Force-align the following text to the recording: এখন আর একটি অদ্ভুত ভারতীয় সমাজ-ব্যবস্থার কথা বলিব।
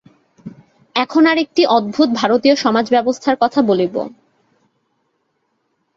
এখন 0.95 1.23
আর 1.25 1.37
একটি 1.37 1.61
অদ্ভুত 1.67 2.09
ভারতীয় 2.13 2.55
সমাজ-ব্যবস্থার 2.55 3.35
কথা 3.41 3.59
বলিব। 3.61 3.95